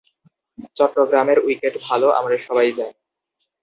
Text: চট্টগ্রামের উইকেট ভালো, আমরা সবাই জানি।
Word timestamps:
চট্টগ্রামের 0.75 1.39
উইকেট 1.45 1.73
ভালো, 1.83 2.07
আমরা 2.11 2.35
সবাই 2.37 2.69
জানি। 2.71 2.97